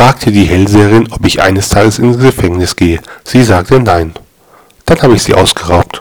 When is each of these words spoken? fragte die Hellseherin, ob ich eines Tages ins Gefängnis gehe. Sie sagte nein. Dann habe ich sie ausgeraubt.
fragte 0.00 0.32
die 0.32 0.44
Hellseherin, 0.44 1.12
ob 1.12 1.26
ich 1.26 1.42
eines 1.42 1.68
Tages 1.68 1.98
ins 1.98 2.18
Gefängnis 2.18 2.74
gehe. 2.74 3.00
Sie 3.22 3.44
sagte 3.44 3.78
nein. 3.78 4.14
Dann 4.86 5.02
habe 5.02 5.14
ich 5.14 5.22
sie 5.22 5.34
ausgeraubt. 5.34 6.00